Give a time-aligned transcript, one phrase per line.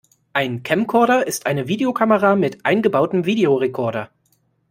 [0.33, 4.09] Ein Camcorder ist eine Videokamera mit eingebautem Videorekorder.